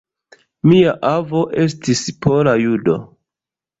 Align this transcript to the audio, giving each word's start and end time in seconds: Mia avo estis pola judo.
Mia 0.69 0.95
avo 1.11 1.43
estis 1.65 2.03
pola 2.27 2.59
judo. 2.67 2.97